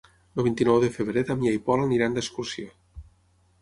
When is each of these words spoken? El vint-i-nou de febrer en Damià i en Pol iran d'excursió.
El 0.39 0.45
vint-i-nou 0.47 0.79
de 0.85 0.89
febrer 0.95 1.23
en 1.25 1.29
Damià 1.29 1.53
i 1.59 1.63
en 1.63 1.69
Pol 1.69 1.87
iran 2.01 2.19
d'excursió. 2.19 2.77